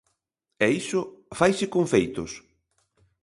E 0.65 0.67
iso 0.81 1.01
faise 1.39 1.65
con 1.73 1.83
feitos. 1.93 2.31